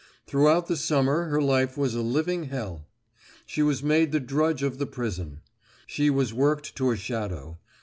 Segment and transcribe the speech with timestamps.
[0.25, 2.87] Throughout the summer her life was a living hell.
[3.45, 5.41] She was made the drudge of the prison.
[5.85, 7.59] She was worked to a shadow.